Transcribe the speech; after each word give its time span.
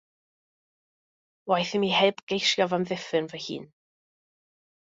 Waeth 1.51 1.75
i 1.77 1.79
mi 1.83 1.91
heb 1.99 2.25
geisio 2.31 2.67
f'amddiffyn 2.73 3.31
fy 3.35 3.41
hun. 3.47 3.65